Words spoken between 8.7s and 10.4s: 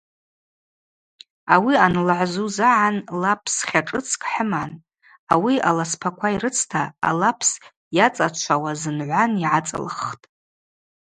зын-гӏван йгӏацӏылххтӏ.